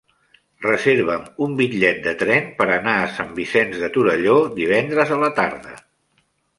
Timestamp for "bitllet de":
1.59-2.15